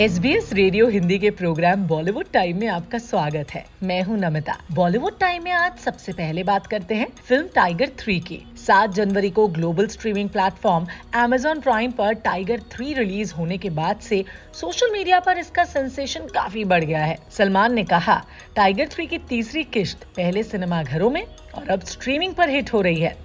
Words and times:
S 0.00 0.18
B 0.18 0.32
S 0.32 0.52
radio 0.52 0.86
Hindi 0.88 1.18
के 1.18 1.30
programme 1.30 1.86
Bollywood 1.88 2.26
time 2.32 2.58
में 2.60 2.66
आपका 2.68 2.98
स्वागत 2.98 3.50
है। 3.50 3.64
मैं 3.82 4.02
हूँ 4.02 4.18
नमिता। 4.18 4.56
बॉलीवुड 4.72 5.18
टाइम 5.18 5.44
में 5.44 5.50
आज 5.52 5.78
सबसे 5.78 6.12
पहले 6.12 6.42
बात 6.42 6.66
करते 6.66 6.94
हैं 6.94 7.06
फ़िल्म 7.18 7.48
टाइगर 7.54 7.90
थ्री 7.98 8.18
की। 8.20 8.38
सात 8.56 8.90
जनवरी 8.90 9.30
को 9.30 9.46
global 9.48 9.86
streaming 9.86 10.28
platform 10.28 10.86
Amazon 11.16 11.62
prime 11.62 11.92
पर 11.92 12.12
टाइगर 12.24 12.60
थ्री 12.72 12.92
रिलीज़ 12.94 13.32
होने 13.34 13.58
के 13.58 13.70
बाद 13.70 14.00
से 14.00 14.24
सोशल 14.54 14.92
मीडिया 14.92 15.20
पर 15.20 15.38
इसका 15.38 15.64
सेंसेशन 15.64 16.26
काफ़ी 16.34 16.64
बढ़ 16.64 16.84
गया 16.84 17.04
है। 17.04 17.18
सलमान 17.30 17.74
ने 17.74 17.84
कहा, 17.84 18.22
टाइगर 18.56 18.88
थ्री 18.88 19.06
की 19.06 19.18
तीसरी 19.18 19.64
किश्त 19.64 20.04
पहले 20.16 20.42
सिनेमाघरों 20.42 21.10
में 21.10 21.24
और 21.54 21.68
अब 21.68 21.84
स्ट्रीमिंग 21.86 22.34
पर 22.34 22.50
हिट 22.50 22.72
हो 22.72 22.80
रही 22.80 23.00
है। 23.00 23.16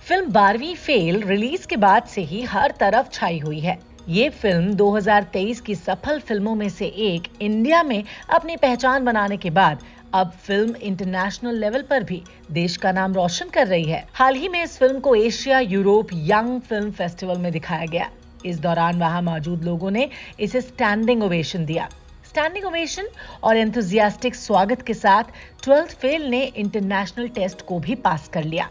फ़िल्म 0.00 0.32
बारहवीं 0.32 0.74
फेल 0.76 1.22
रिलीज़ 1.22 1.66
के 1.66 1.76
बाद 1.78 2.04
से 2.04 2.20
ही 2.22 2.42
हर 2.44 2.74
तरफ़ 2.80 3.10
छाई 3.12 3.38
हुई 3.38 3.60
है। 3.60 3.78
ये 4.08 4.28
फ़िल्म 4.30 4.72
2023 4.74 5.60
की 5.60 5.74
सफल 5.74 6.20
फ़िल्मों 6.20 6.54
में 6.54 6.68
से 6.68 6.86
एक 6.86 7.22
इंडिया 7.42 7.82
में 7.82 8.02
अपनी 8.30 8.56
पहचान 8.56 9.04
बनाने 9.04 9.36
के 9.36 9.50
बाद 9.50 9.82
अब 10.14 10.30
फ़िल्म 10.46 10.74
इंटरनेशनल 10.76 11.58
लेवल 11.58 11.82
पर 11.82 12.04
भी 12.04 12.22
देश 12.52 12.76
का 12.76 12.92
नाम 12.92 13.14
रोशन 13.14 13.48
कर 13.48 13.66
रही 13.66 13.84
है। 13.84 14.06
हाल 14.12 14.34
ही 14.34 14.48
में 14.48 14.62
इस 14.62 14.78
फ़िल्म 14.78 15.00
को 15.00 15.14
Asia 15.14 15.60
Europe 15.60 16.08
young 16.12 16.60
film 16.60 16.90
festival 16.90 17.38
में 17.38 17.52
दिखाया 17.52 17.86
गया। 17.86 18.10
इस 18.46 18.58
दौरान 18.58 18.98
वहाँ 18.98 19.22
मौजूद 19.22 19.64
लोगों 19.64 19.90
ने 19.90 20.08
इसे 20.40 20.60
स्टैंडिंग 20.60 21.22
ओवेशन 21.22 21.64
दिया। 21.64 21.88
स्टैंडिंग 22.28 22.66
ओवेशन 22.66 23.08
और 23.44 23.56
एंथुजियास्टिक 23.56 24.34
स्वागत 24.34 24.82
के 24.82 24.94
साथ 24.94 25.24
ट्वेल्थ 25.64 25.98
फेल 25.98 26.28
ने 26.30 26.44
इंटरनेशनल 26.46 27.28
टेस्ट 27.28 27.66
को 27.66 27.78
भी 27.78 27.94
पास 27.94 28.28
कर 28.28 28.44
लिया। 28.44 28.68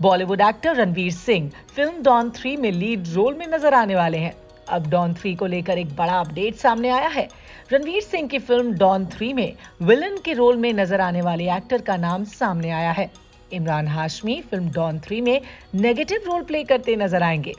Bollywood 0.00 0.40
actor 0.40 0.76
Ranveer 0.76 1.12
Singh 1.12 1.50
film 1.76 2.02
Don 2.02 2.30
three 2.30 2.56
में 2.56 2.70
लीड 2.72 3.06
रोल 3.14 3.34
में 3.34 3.46
नज़र 3.46 3.74
आने 3.74 3.94
वाले 3.94 4.18
हैं। 4.18 4.32
अब 4.68 4.86
डॉन 4.90 5.14
थ्री 5.14 5.34
को 5.34 5.46
लेकर 5.46 5.78
एक 5.78 5.96
बड़ा 5.96 6.18
अपडेट 6.20 6.56
सामने 6.56 6.88
आया 6.88 7.08
है। 7.08 7.28
रणवीर 7.72 8.02
सिंह 8.02 8.28
की 8.28 8.38
फ़िल्म 8.38 8.72
डॉन 8.78 9.06
थ्री 9.06 9.32
में 9.32 9.52
विलन 9.82 10.16
के 10.24 10.32
रोल 10.32 10.56
में 10.56 10.72
नज़र 10.72 11.00
आने 11.00 11.22
वाले 11.22 11.50
एक्टर 11.56 11.82
का 11.82 11.96
नाम 11.96 12.24
सामने 12.26 12.70
आया 12.70 12.92
है। 12.92 13.10
Imran 13.52 13.88
Hashmi 13.88 14.40
film 14.50 14.70
Don 14.70 15.00
three 15.00 15.20
में 15.20 15.40
नेगेटिव 15.74 16.22
रोल 16.26 16.42
प्ले 16.42 16.64
करते 16.64 16.96
नज़र 16.96 17.22
आएँगे। 17.22 17.54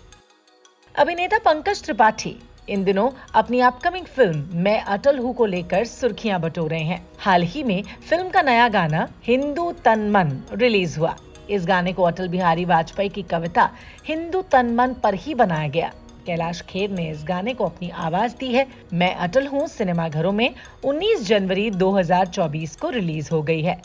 अभिनेता 0.95 1.37
पंकज 1.45 1.83
त्रिपाठी, 1.83 2.35
इन 2.69 2.83
दिनों 2.83 3.09
अपनी 3.35 3.59
अपकमिंग 3.61 4.05
फ़िल्म 4.07 4.61
मैं 4.63 4.81
अटल 4.81 5.19
हूँ 5.19 5.33
को 5.33 5.45
लेकर 5.45 5.85
सुर्खियाँ 5.87 6.39
बटोर 6.41 6.69
रहे 6.69 6.83
हैं। 6.83 7.05
हाल 7.19 7.43
ही 7.43 7.63
में 7.63 7.81
फ़िल्म 8.09 8.29
का 8.29 8.41
नया 8.41 8.67
गाना 8.69 9.07
हिंदू 9.23 9.71
तन 9.85 10.11
मन 10.11 10.41
रिलीज़ 10.53 10.99
हुआ। 10.99 11.15
इस 11.49 11.65
गाने 11.65 11.93
को 11.93 12.03
अटल 12.03 12.27
बिहारी 12.27 12.65
वाजपेयी 12.65 13.09
की 13.09 13.21
कविता 13.23 13.69
हिंदू 14.07 14.41
तन 14.51 14.73
मन 14.75 14.93
पर 15.03 15.13
ही 15.15 15.33
बनाया 15.35 15.67
गया। 15.67 15.91
कैलाश 16.25 16.61
खेर 16.61 16.89
ने 16.89 17.09
इस 17.09 17.23
गाने 17.27 17.53
को 17.53 17.65
अपनी 17.65 17.89
आवाज़ 17.89 18.35
दी 18.35 18.53
है। 18.53 18.65
मैं 18.93 19.13
अटल 19.17 19.47
हूँ 19.47 19.67
सिनेमा 19.67 20.07
घरों 20.09 20.31
में 20.31 20.53
19 20.83 21.23
जनवरी 21.27 21.69
2024 21.71 22.75
को 22.75 22.89
रिलीज़ 22.89 23.29
हो 23.31 23.41
गई 23.43 23.61
है। 23.61 23.81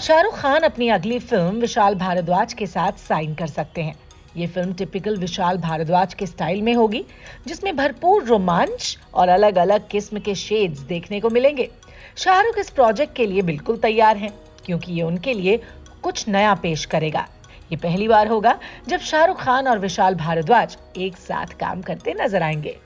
शाहरुख 0.00 0.38
खान 0.38 0.62
अपनी 0.62 0.88
अगली 0.88 1.18
फ़िल्म 1.18 1.60
विशाल 1.60 1.94
भारद्वाज 1.94 2.52
के 2.52 2.66
साथ 2.66 2.98
साइन 2.98 3.34
कर 3.34 3.46
सकते 3.46 3.82
हैं। 3.82 3.94
ये 4.36 4.46
फ़िल्म 4.46 4.72
टिपिकल 4.74 5.16
विशाल 5.16 5.58
भारद्वाज 5.58 6.14
के 6.14 6.26
स्टाइल 6.26 6.62
में 6.62 6.72
होगी, 6.74 7.04
जिसमें 7.46 7.76
भरपूर 7.76 8.24
रोमांच 8.24 8.98
और 9.14 9.28
अलग 9.28 9.56
अलग 9.58 9.88
किस्म 9.88 10.18
के 10.18 10.34
शेड्स 10.34 10.80
देखने 10.80 11.20
को 11.20 11.30
मिलेंगे। 11.30 11.68
शाहरुख 12.16 12.58
इस 12.58 12.70
प्रोजेक्ट 12.70 13.14
के 13.16 13.26
लिए 13.26 13.42
बिल्कुल 13.42 13.76
तैयार 13.76 14.16
हैं, 14.16 14.32
क्योंकि 14.66 14.92
ये 14.92 15.02
उनके 15.02 15.32
लिए 15.32 15.60
कुछ 16.02 16.26
नया 16.28 16.54
पेश 16.54 16.84
करेगा। 16.84 17.26
ये 17.72 17.76
पहली 17.76 18.08
बार 18.08 18.28
होगा 18.28 18.58
जब 18.88 19.00
शाहरुख 19.02 19.40
खान 19.40 19.68
और 19.68 19.78
विशाल 19.78 20.14
भारद्वाज 20.14 20.76
एक 20.96 21.16
साथ 21.16 21.58
काम 21.60 21.80
करते 21.82 22.14
नज़र 22.14 22.42
आएँगे। 22.42 22.76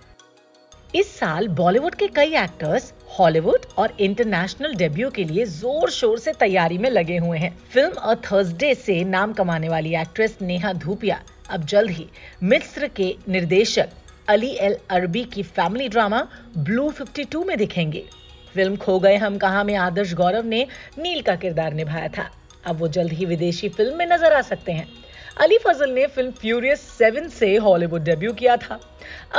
इस 0.94 1.10
साल 1.18 1.48
बॉलीवुड 1.48 1.94
के 1.94 2.06
कई 2.06 2.34
एक्टर्स 2.36 2.92
हॉलीवुड 3.18 3.66
और 3.78 3.92
इंटरनेशनल 4.00 4.74
डेब्यू 4.74 5.10
के 5.10 5.24
लिए 5.24 5.44
ज़ोर 5.46 5.90
शोर 5.90 6.18
से 6.18 6.32
तैयारी 6.32 6.78
में 6.78 6.88
लगे 6.90 7.16
हुए 7.18 7.38
हैं। 7.38 7.56
फ़िल्म 7.72 7.90
अ 7.90 8.14
थर्सडे 8.24 8.74
से 8.74 9.02
नाम 9.04 9.32
कमाने 9.32 9.68
वाली 9.68 9.94
एक्ट्रेस 9.96 10.36
नेहा 10.42 10.72
धूपिया 10.72 11.20
अब 11.50 11.64
जल्द 11.64 11.90
ही 11.90 12.06
मिस्र 12.42 12.88
के 12.88 13.14
निर्देशक 13.28 13.88
अली 14.28 14.50
एल 14.60 14.76
अरबी 14.90 15.24
की 15.24 15.42
फैमिली 15.42 15.88
ड्रामा 15.88 16.26
ब्लू 16.58 16.90
52 16.92 17.44
में 17.46 17.56
दिखेंगे। 17.58 18.04
फ़िल्म 18.54 18.76
खो 18.76 18.98
गए 18.98 19.16
हम 19.16 19.38
कहा 19.38 19.62
में? 19.64 19.74
आदर्श 19.76 20.14
गौरव 20.14 20.46
ने 20.46 20.66
नील 20.98 21.22
का 21.22 21.34
किरदार 21.36 21.72
निभाया 21.72 22.08
था। 22.08 22.30
अब 22.66 22.76
वो 22.76 22.88
जल्द 22.88 23.12
ही 23.12 23.24
विदेशी 23.24 23.68
फ़िल्म 23.68 23.96
में 23.96 24.06
नज़र 24.06 24.32
आ 24.32 24.40
सकते 24.42 24.72
हैं। 24.72 24.88
अली 25.40 25.58
फजल 25.58 25.90
ने 25.90 26.06
फ़िल्म 26.06 26.30
फ्यूरियस 26.30 26.80
सेवन 26.98 27.28
से 27.28 27.54
हॉलीवुड 27.56 28.02
डेब्यू 28.04 28.32
किया 28.32 28.56
था। 28.56 28.80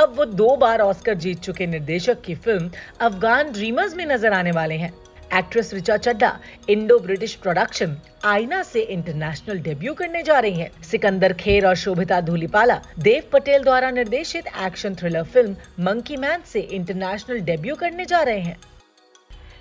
अब 0.02 0.14
वो 0.16 0.24
दो 0.24 0.56
बार 0.56 0.80
ऑस्कर 0.80 1.14
जीत 1.14 1.40
चुके 1.40 1.66
निर्देशक 1.66 2.20
की 2.20 2.34
फ़िल्म 2.34 2.70
अफगान 3.00 3.52
ड्रीमर्स 3.52 3.94
में 3.96 4.04
नज़र 4.06 4.32
आने 4.32 4.50
वाले 4.50 4.74
हैं। 4.74 4.92
Actress 5.34 5.72
Richa 5.74 5.96
Chadha 5.96 6.36
Indo 6.68 6.98
British 6.98 7.34
production 7.34 7.96
Aaina 8.24 8.62
से 8.62 8.80
इंटरनेशनल 8.80 9.58
डेब्यू 9.60 9.94
करने 9.94 10.22
जा 10.22 10.38
रही 10.38 10.54
हैं। 10.54 10.82
सिकंदर 10.82 11.32
खेर 11.34 11.66
और 11.66 11.76
शोभिता 11.76 12.20
धूलीपाला, 12.20 12.80
देव 12.98 13.22
पटेल 13.32 13.62
द्वारा 13.62 13.90
निर्देशित 13.90 14.46
action 14.64 14.94
thriller 14.94 15.22
film 15.24 15.84
Monkey 15.84 16.16
Man 16.16 16.42
से 16.46 16.60
इंटरनेशनल 16.60 17.40
डेब्यू 17.42 17.74
करने 17.74 18.04
जा 18.04 18.22
रहे 18.22 18.40
हैं 18.40 18.56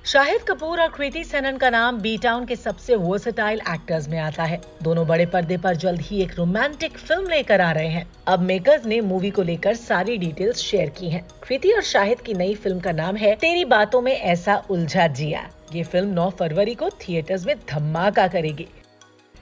शाहिद 0.05 0.41
कपूर 0.41 0.79
और 0.81 0.87
कृति 0.87 1.23
सेनन 1.23 1.57
का 1.57 1.69
नाम 1.69 1.99
बी 2.01 2.17
टाउन 2.17 2.45
के 2.45 2.55
सबसे 2.55 2.95
वर्सेटाइल 2.95 3.59
एक्टर्स 3.69 4.07
में 4.09 4.17
आता 4.19 4.43
है 4.43 4.59
दोनों 4.83 5.05
बड़े 5.07 5.25
पर्दे 5.25 5.57
पर 5.57 5.75
जल्द 5.75 6.01
ही 6.01 6.21
एक 6.23 6.33
रोमांटिक 6.37 6.97
फ़िल्म 6.97 7.29
लेकर 7.29 7.61
आ 7.61 7.71
रहे 7.71 7.87
हैं 7.87 8.05
अब 8.27 8.39
मेकर्स 8.41 8.85
ने 8.85 8.99
मूवी 9.03 9.29
को 9.29 9.43
लेकर 9.43 9.75
सारी 9.75 10.17
डिटेल्स 10.17 10.57
शेयर 10.59 10.89
की 10.89 11.09
हैं। 11.09 11.23
कृति 11.43 11.71
और 11.71 11.81
शाहिद 11.83 12.21
की 12.21 12.33
नई 12.33 12.55
फ़िल्म 12.55 12.79
का 12.79 12.91
नाम 12.91 13.15
है, 13.15 13.35
तेरी 13.35 13.65
बातों 13.67 14.01
में 14.01 14.13
ऐसा 14.13 14.61
उलझा 14.69 15.07
जिया 15.09 15.49
ये 15.73 15.83
फ़िल्म 15.83 16.13
9 16.13 16.29
फरवरी 16.29 16.75
को 16.75 16.89
थिएटर्स 16.89 17.45
में 17.45 17.55
धमाका 17.69 18.27
करेगी। 18.27 18.67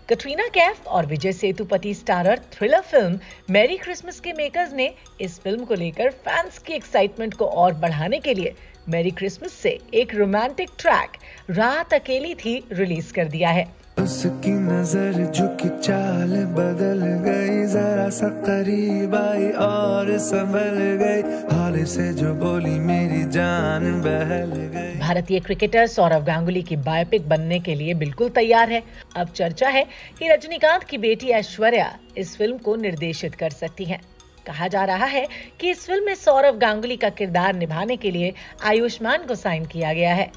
कटरीना 0.09 0.47
कैफ 0.47 0.87
और 0.87 1.05
Vijay 1.05 1.31
Sethupathi 1.31 1.93
starrer 1.93 2.39
thriller 2.51 2.81
film 2.81 3.19
Merry 3.49 3.77
Christmas 3.77 4.19
के 4.19 4.33
मेकर्स 4.33 4.73
ने 4.73 4.93
इस 5.21 5.39
फ़िल्म 5.39 5.65
को 5.65 5.73
लेकर 5.73 6.11
फैंस 6.25 6.57
की 6.57 6.73
एक्साइटमेंट 6.73 7.33
को 7.33 7.45
और 7.45 7.73
बढ़ाने 7.73 8.19
के 8.19 8.33
लिए 8.33 8.53
मैरी 8.89 9.11
क्रिसमस 9.11 9.53
से 9.53 9.77
एक 9.93 10.15
रोमांटिक 10.15 10.69
ट्रैक 10.79 11.17
रात 11.49 11.93
अकेली 11.93 12.33
थी 12.35 12.63
रिलीज़ 12.71 13.13
कर 13.13 13.27
दिया 13.27 13.49
है। 13.49 13.67
उसकी 13.99 14.51
नज़र 14.51 15.31
झुकी 15.31 15.69
चाल 15.79 16.31
बदल 16.55 17.01
गई, 17.23 17.65
जरा 17.67 18.09
सा 18.09 18.27
करीब 18.45 19.15
आई 19.15 19.49
और 19.59 20.17
संभल 20.17 20.77
गई। 21.01 21.21
हाल 21.49 21.83
से 21.85 22.13
जो 22.13 22.33
बोली, 22.33 22.77
मेरी 22.79 23.23
जान 23.31 24.01
बहल 24.01 24.51
गई। 24.75 24.97
भारतीय 24.99 25.39
क्रिकेटर 25.39 25.87
सौरव 25.87 26.23
गांगुली 26.23 26.61
की 26.61 26.75
बायोपिक 26.75 27.27
बनने 27.29 27.59
के 27.59 27.75
लिए 27.75 27.93
बिल्कुल 27.93 28.29
तैयार 28.29 28.71
है। 28.71 28.83
अब 29.17 29.27
चर्चा 29.27 29.69
है 29.69 29.85
कि 30.19 30.27
रजनीकांत 30.27 30.83
की 30.83 30.97
बेटी 30.97 31.29
ऐश्वर्या 31.33 31.93
इस 32.17 32.35
फ़िल्म 32.37 32.57
को 32.57 32.75
निर्देशित 32.75 33.35
कर 33.35 33.49
सकती 33.49 33.85
हैं। 33.85 34.01
कहा 34.47 34.67
जा 34.67 34.83
रहा 34.85 35.05
है 35.05 35.27
कि 35.59 35.69
इस 35.69 35.85
फ़िल्म 35.85 36.05
में 36.05 36.15
सौरव 36.15 36.57
गांगुली 36.57 36.95
का 36.97 37.09
किरदार 37.09 37.55
निभाने 37.55 37.97
के 37.97 38.11
लिए 38.11 38.33
आयुष्मान 38.65 39.25
को 39.25 39.35
साइन 39.35 39.65
किया 39.65 39.93
गया 39.93 40.13
है। 40.13 40.31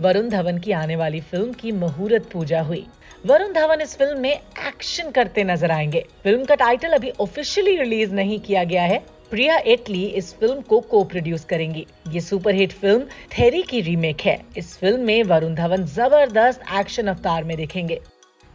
वरुण 0.00 0.28
धवन 0.28 0.58
की 0.58 0.72
आने 0.72 0.94
वाली 0.96 1.20
फ़िल्म 1.22 1.52
की 1.52 1.70
मुहूर्त 1.72 2.28
पूजा 2.32 2.60
हुई। 2.62 2.86
वरुण 3.24 3.52
धवन 3.52 3.80
इस 3.80 3.96
फ़िल्म 3.96 4.20
में 4.20 4.30
एक्शन 4.30 5.10
करते 5.10 5.42
नज़र 5.44 5.70
आएँगे। 5.70 6.04
फ़िल्म 6.24 6.44
का 6.44 6.54
टाइटल 6.56 6.92
अभी 6.92 7.10
ऑफिशियली 7.20 7.76
रिलीज़ 7.76 8.14
नहीं 8.14 8.38
किया 8.40 8.62
गया 8.64 8.82
है। 8.82 8.98
प्रिया 9.30 9.56
एटली 9.66 10.04
इस 10.04 10.32
फ़िल्म 10.34 10.60
को 10.60 10.78
को 10.82 11.02
प्रोड्यूस 11.04 11.44
करेंगी। 11.44 11.86
ये 12.08 12.20
सुपरहिट 12.20 12.72
फ़िल्म 12.72 13.04
थेरी 13.32 13.62
की 13.62 13.80
रीमेक 13.80 14.20
है। 14.20 14.38
इस 14.56 14.76
फ़िल्म 14.78 15.00
में 15.00 15.22
वरुण 15.24 15.54
धवन 15.54 15.84
ज़बरदस्त 15.86 16.62
एक्शन 16.80 17.06
अवतार 17.06 17.44
में 17.44 17.56
दिखेंगे। 17.56 18.00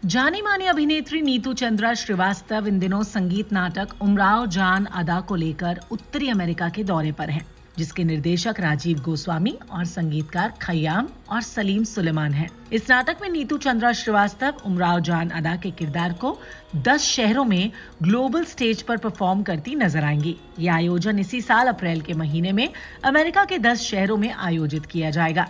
जानी 0.05 0.41
मानी 0.41 0.65
अभिनेत्री 0.67 1.21
नीतू 1.21 1.53
चंद्रा 1.55 1.93
श्रीवास्तव 1.95 2.67
इन 2.67 2.79
दिनों 2.79 3.03
संगीत 3.05 3.53
नाटक 3.53 4.01
उमराव 4.01 4.45
जान 4.47 4.85
अदा 4.95 5.19
को 5.21 5.35
लेकर 5.35 5.79
उत्तरी 5.91 6.29
अमेरिका 6.29 6.69
के 6.69 6.83
दौरे 6.83 7.11
पर 7.11 7.29
हैं, 7.29 7.45
जिसके 7.77 8.03
निर्देशक 8.03 8.59
राजीव 8.59 8.99
गोस्वामी 9.01 9.57
और 9.71 9.85
संगीतकार 9.85 10.53
खयाम 10.61 11.07
और 11.29 11.41
सलीम 11.41 11.83
सुलेमान 11.83 12.33
हैं। 12.33 12.49
इस 12.73 12.89
नाटक 12.89 13.17
में 13.21 13.29
नीतू 13.29 13.57
चंद्रा 13.57 13.91
श्रीवास्तव, 13.93 14.53
उमराव 14.65 14.99
जान 14.99 15.29
अदा 15.31 15.55
के 15.55 15.71
किरदार 15.71 16.13
को 16.13 16.37
10 16.77 17.01
शहरों 17.05 17.45
में 17.45 17.71
ग्लोबल 18.03 18.43
स्टेज 18.45 18.81
पर 18.81 18.97
परफॉर्म 18.97 19.43
करती 19.43 19.75
नज़र 19.75 20.03
आएँगी। 20.03 20.35
ये 20.59 20.69
आयोजन 20.69 21.19
इसी 21.19 21.41
साल 21.41 21.67
अप्रैल 21.67 22.01
के 22.01 22.13
महीने 22.13 22.51
में 22.51 22.69
अमेरिका 23.05 23.45
के 23.45 23.59
10 23.59 23.81
शहरों 23.81 24.17
में 24.17 24.31
आयोजित 24.31 24.85
किया 24.85 25.09
जाएगा। 25.09 25.47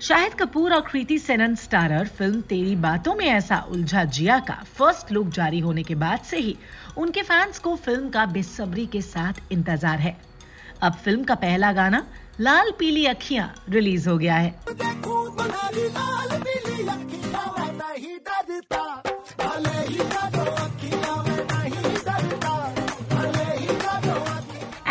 शाहिद 0.00 0.34
कपूर 0.34 0.72
और 0.72 0.80
कृति 0.80 1.18
सेनन 1.18 1.54
स्टारर 1.54 2.06
फ़िल्म 2.08 2.40
तेरी 2.40 2.76
बातों 2.76 3.14
में 3.14 3.24
ऐसा 3.26 3.58
उलझा 3.70 4.04
जिया 4.06 4.38
का 4.40 4.54
फ़र्स्ट 4.76 5.12
लुक 5.12 5.28
जारी 5.28 5.58
होने 5.58 5.82
के 5.82 5.94
बाद 5.94 6.20
से 6.20 6.38
ही 6.38 6.56
उनके 6.98 7.22
फैंस 7.22 7.58
को 7.58 7.74
फ़िल्म 7.76 8.08
का 8.10 8.24
बेसब्री 8.26 8.86
के 8.86 9.02
साथ 9.02 9.52
इंतज़ार 9.52 9.98
है। 9.98 10.16
अब 10.82 10.92
फ़िल्म 10.94 11.24
का 11.24 11.34
पहला 11.34 11.72
गाना 11.72 12.04
लाल 12.40 12.70
पीली 12.78 13.04
अखियाँ 13.06 13.52
रिलीज़ 13.68 14.08
हो 14.08 14.16
गया 14.18 14.36
है। 14.36 14.48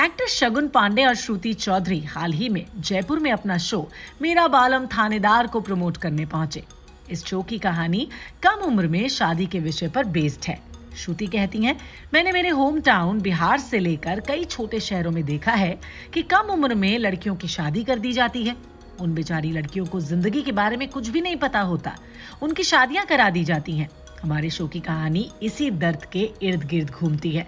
एक्टर 0.06 0.28
शगुन 0.28 0.68
पांडे 0.68 1.06
और 1.06 1.16
श्रुति 1.16 1.54
चौधरी 1.54 2.00
हाल 2.06 2.34
ही 2.34 2.50
में 2.50 2.66
जयपुर 2.78 3.20
में 3.20 3.32
अपना 3.32 3.58
शो 3.58 3.88
मेरा 4.22 4.48
बालम 4.48 4.86
थानेदार 4.88 5.48
को 5.48 5.62
प्रमोट 5.62 5.98
करने 5.98 6.26
पहुँचे। 6.26 6.64
इस 7.12 7.26
शो 7.26 7.42
की 7.42 7.58
कहानी 7.60 8.08
कम 8.44 8.66
उम्र 8.66 8.88
में 8.88 9.08
शादी 9.10 9.46
के 9.46 9.60
विषय 9.60 9.88
पर 9.88 10.04
बेस्ड 10.04 10.46
है। 10.46 10.69
श्रुति 11.00 11.28
कहती 11.28 11.64
हैं। 11.64 11.78
मैंने 12.14 12.32
मेरे 12.32 12.50
होम 12.52 12.80
टाउन 12.82 13.22
बिहार 13.22 13.60
से 13.60 13.80
लेकर 13.80 14.20
कई 14.20 14.44
छोटे 14.46 14.80
शहरों 14.80 15.12
में 15.12 15.24
देखा 15.26 15.52
है 15.54 15.80
कि 16.14 16.22
कम 16.24 16.52
उम्र 16.52 16.76
में 16.76 16.98
लड़कियों 17.00 17.36
की 17.36 17.48
शादी 17.48 17.84
कर 17.84 18.00
दी 18.00 18.12
जाती 18.12 18.44
है। 18.44 18.56
उन 19.02 19.14
बेचारी 19.14 19.52
लड़कियों 19.52 19.86
को 19.86 20.00
ज़िंदगी 20.00 20.42
के 20.42 20.52
बारे 20.52 20.78
में 20.78 20.88
कुछ 20.90 21.10
भी 21.10 21.22
नहीं 21.22 21.36
पता 21.38 21.60
होता। 21.62 21.96
उनकी 22.42 22.64
शादियाँ 22.64 23.06
करा 23.06 23.30
दी 23.30 23.44
जाती 23.44 23.78
हैं। 23.78 23.90
हमारे 24.22 24.50
शो 24.50 24.68
की 24.68 24.80
कहानी 24.80 25.30
इसी 25.44 25.70
दर्द 25.74 26.06
के 26.06 26.30
इर्द 26.42 26.64
गिर्द 26.64 26.90
घूमती 26.90 27.32
है। 27.32 27.48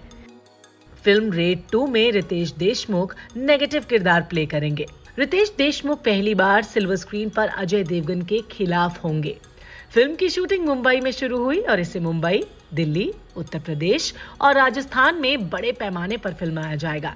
फ़िल्म 1.04 1.32
रेड 1.32 1.62
टू 1.72 1.86
में 1.86 2.10
रितेश 2.12 2.52
देशमुख 2.52 3.14
नेगेटिव 3.36 3.84
किरदार 3.84 4.22
प्ले 4.22 4.46
करेंगे। 4.46 4.86
रितेश 5.18 5.52
देशमुख 5.58 6.02
पहली 6.04 6.34
बार 6.34 6.62
सिल्वर 6.62 6.96
स्क्रीन 6.96 7.28
पर 7.28 7.48
अजय 7.48 7.82
देवगन 7.84 8.22
के 8.22 8.40
खिलाफ 8.50 9.02
होंगे। 9.04 9.36
फ़िल्म 9.90 10.14
की 10.14 10.28
शूटिंग 10.28 10.64
मुंबई 10.66 11.00
में 11.00 11.10
शुरू 11.10 11.42
हुई 11.44 11.60
और 11.60 11.80
इसे 11.80 12.00
मुंबई 12.00 12.42
दिल्ली, 12.74 13.12
उत्तर 13.36 13.58
प्रदेश 13.58 14.14
और 14.40 14.54
राजस्थान 14.54 15.20
में 15.20 15.50
बड़े 15.50 15.72
पैमाने 15.72 16.16
पर 16.16 16.34
फिल्माया 16.34 16.76
जाएगा। 16.76 17.14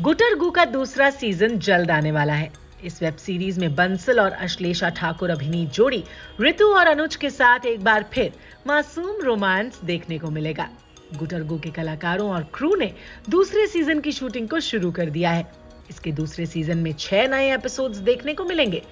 गुटर 0.00 0.34
गु 0.34 0.50
का 0.50 0.64
दूसरा 0.64 1.10
सीज़न 1.10 1.58
जल्द 1.58 1.90
आने 1.90 2.12
वाला 2.12 2.32
है। 2.32 2.52
इस 2.84 3.02
वेब 3.02 3.16
सीरीज़ 3.16 3.60
में 3.60 3.74
बंसल 3.74 4.20
और 4.20 4.32
अश्लेषा 4.32 4.88
ठाकुर 4.88 5.30
अभिनीत 5.30 5.70
जोड़ी 5.70 6.04
ऋतु 6.40 6.66
और 6.66 6.86
अनुज 6.86 7.16
के 7.16 7.30
साथ 7.30 7.66
एक 7.66 7.84
बार 7.84 8.04
फिर 8.12 8.32
मासूम 8.66 9.20
रोमांस 9.22 9.80
देखने 9.84 10.18
को 10.18 10.30
मिलेगा। 10.30 10.68
गुटरगु 11.16 11.58
के 11.58 11.70
कलाकारों 11.70 12.30
और 12.30 12.42
क्रू 12.54 12.74
ने 12.74 12.92
दूसरे 13.28 13.66
सीज़न 13.66 14.00
की 14.00 14.12
शूटिंग 14.12 14.48
को 14.48 14.60
शुरू 14.60 14.92
कर 14.92 15.10
दिया 15.10 15.30
है। 15.30 15.52
इसके 15.90 16.12
दूसरे 16.12 16.46
सीज़न 16.46 16.78
में 16.78 16.92
छह 16.92 17.28
नए 17.28 17.54
एपिसोड्स 17.54 17.98
देखने 17.98 18.34
को 18.34 18.44
मिलेंगे। 18.44 18.82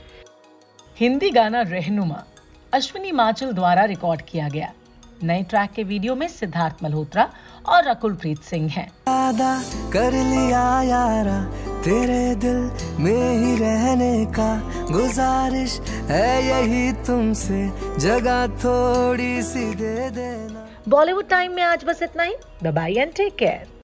हिंदी 0.97 1.31
गाना 1.31 1.61
रहनुमा, 1.63 2.25
अश्विनी 2.73 3.13
माचल 3.13 3.53
द्वारा 3.53 3.85
रिकॉर्ड 3.85 4.23
किया 4.23 4.49
गया। 4.49 4.73
नए 5.25 5.43
ट्रैक 5.43 5.71
के 5.71 5.83
वीडियो 5.85 6.15
में 6.15 6.27
सिद्धार्थ 6.29 6.83
मल्होत्रा 6.85 7.29
और 7.67 7.89
रकुल 7.89 8.15
प्रीत 8.15 8.43
सिंह 8.43 8.69
हैं। 8.73 8.91
कर 9.93 10.13
लिया 10.13 10.83
यारा 10.83 11.39
तेरे 11.85 12.35
दिल 12.35 12.59
में 12.99 13.39
ही 13.39 13.57
रहने 13.57 14.25
का 14.39 14.51
गुजारिश 14.91 15.79
है 16.11 16.29
यही 16.47 16.93
तुमसे। 17.07 17.67
जगह 17.99 18.47
थोड़ी 18.59 19.43
सी 19.43 19.65
दे 19.75 20.11
देना। 20.11 20.69
बॉलीवुड 20.89 21.29
टाइम 21.29 21.53
में 21.53 21.63
आज 21.63 21.85
बस 21.85 22.03
इतना 22.03 22.23
ही। 22.23 22.35
Bye 22.65 22.93
and 22.93 23.13
take 23.13 23.37
care 23.37 23.78